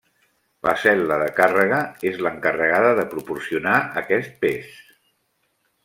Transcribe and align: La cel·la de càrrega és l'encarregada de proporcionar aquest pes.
La 0.67 0.71
cel·la 0.83 1.17
de 1.23 1.27
càrrega 1.39 1.81
és 2.11 2.17
l'encarregada 2.27 2.97
de 3.01 3.07
proporcionar 3.13 3.77
aquest 4.03 4.35
pes. 4.47 4.77